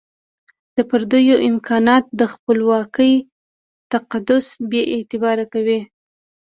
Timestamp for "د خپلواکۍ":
2.19-3.13